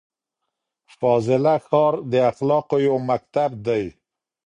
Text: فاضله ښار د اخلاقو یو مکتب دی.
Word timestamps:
فاضله 0.97 1.53
ښار 1.65 1.93
د 2.11 2.13
اخلاقو 2.31 2.75
یو 2.87 2.95
مکتب 3.09 3.51
دی. 3.65 3.83